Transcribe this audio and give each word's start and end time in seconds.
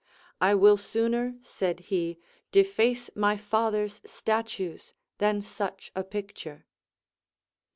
I 0.41 0.55
will 0.55 0.77
sooner, 0.77 1.35
said 1.43 1.79
he, 1.91 2.17
deface 2.51 3.15
my 3.15 3.37
father's 3.37 4.01
statues, 4.03 4.95
than 5.19 5.43
such 5.43 5.91
a 5.95 6.03
picture. 6.03 6.65